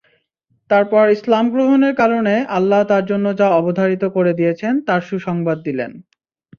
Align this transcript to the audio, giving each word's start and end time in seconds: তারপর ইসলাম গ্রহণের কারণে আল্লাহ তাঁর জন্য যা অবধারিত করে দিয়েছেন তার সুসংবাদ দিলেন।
তারপর 0.69 1.03
ইসলাম 1.09 1.45
গ্রহণের 1.53 1.93
কারণে 1.95 2.33
আল্লাহ 2.57 2.81
তাঁর 2.89 3.03
জন্য 3.05 3.25
যা 3.39 3.47
অবধারিত 3.59 4.03
করে 4.15 4.31
দিয়েছেন 4.39 4.73
তার 4.87 5.01
সুসংবাদ 5.09 5.57
দিলেন। 5.67 5.91